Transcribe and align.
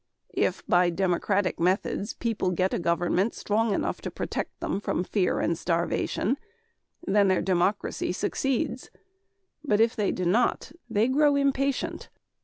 If 0.33 0.65
by 0.65 0.89
democratic 0.89 1.59
methods 1.59 2.13
people 2.13 2.49
get 2.49 2.73
a 2.73 2.79
government 2.79 3.35
strong 3.35 3.71
enough 3.71 4.01
to 4.01 4.09
protect 4.09 4.59
them 4.59 4.79
from 4.81 5.03
fear 5.03 5.39
and 5.39 5.55
starvation, 5.55 6.39
their 7.05 7.39
democracy 7.39 8.11
succeeds, 8.11 8.89
but 9.63 9.79
if 9.79 9.95
they 9.95 10.11
do 10.11 10.25
not, 10.25 10.71
they 10.89 11.07
grow 11.07 11.35
impatient. 11.35 12.09